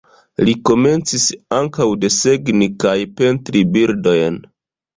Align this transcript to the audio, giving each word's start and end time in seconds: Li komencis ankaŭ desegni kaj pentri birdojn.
Li 0.47 0.53
komencis 0.69 1.27
ankaŭ 1.59 1.87
desegni 2.07 2.71
kaj 2.87 2.97
pentri 3.21 3.65
birdojn. 3.77 4.45